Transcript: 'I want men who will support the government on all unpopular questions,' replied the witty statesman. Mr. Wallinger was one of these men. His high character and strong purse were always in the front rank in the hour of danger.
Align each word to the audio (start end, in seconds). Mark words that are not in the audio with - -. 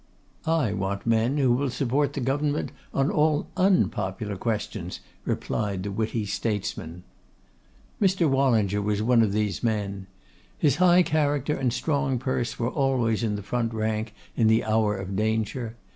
'I 0.47 0.73
want 0.73 1.05
men 1.05 1.37
who 1.37 1.53
will 1.53 1.69
support 1.69 2.13
the 2.13 2.21
government 2.21 2.71
on 2.91 3.11
all 3.11 3.45
unpopular 3.55 4.35
questions,' 4.35 4.99
replied 5.25 5.83
the 5.83 5.91
witty 5.91 6.25
statesman. 6.25 7.03
Mr. 8.01 8.27
Wallinger 8.27 8.81
was 8.81 9.03
one 9.03 9.21
of 9.21 9.31
these 9.31 9.61
men. 9.61 10.07
His 10.57 10.77
high 10.77 11.03
character 11.03 11.55
and 11.55 11.71
strong 11.71 12.17
purse 12.17 12.57
were 12.57 12.71
always 12.71 13.21
in 13.21 13.35
the 13.35 13.43
front 13.43 13.75
rank 13.75 14.15
in 14.35 14.47
the 14.47 14.63
hour 14.63 14.97
of 14.97 15.15
danger. 15.15 15.75